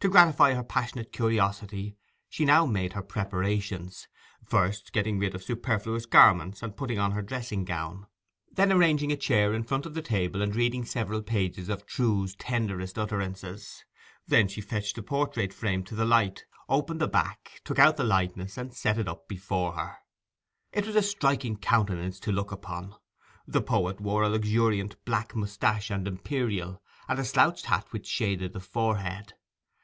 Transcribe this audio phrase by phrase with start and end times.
[0.00, 1.96] To gratify her passionate curiosity
[2.28, 4.06] she now made her preparations,
[4.44, 8.06] first getting rid of superfluous garments and putting on her dressing gown,
[8.52, 12.36] then arranging a chair in front of the table and reading several pages of Trewe's
[12.36, 13.84] tenderest utterances.
[14.28, 18.04] Then she fetched the portrait frame to the light, opened the back, took out the
[18.04, 19.96] likeness, and set it up before her.
[20.72, 22.94] It was a striking countenance to look upon.
[23.44, 28.52] The poet wore a luxuriant black moustache and imperial, and a slouched hat which shaded
[28.52, 29.32] the forehead.